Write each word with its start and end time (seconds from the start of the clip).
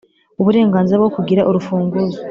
uburenganzira 0.41 0.99
bwo 1.01 1.11
kugira 1.17 1.47
urufunguzo 1.49 2.17